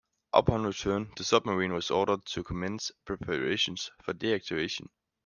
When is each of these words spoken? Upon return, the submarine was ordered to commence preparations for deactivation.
Upon 0.33 0.63
return, 0.65 1.11
the 1.15 1.23
submarine 1.23 1.73
was 1.73 1.91
ordered 1.91 2.25
to 2.25 2.43
commence 2.43 2.91
preparations 3.05 3.91
for 4.01 4.15
deactivation. 4.15 4.87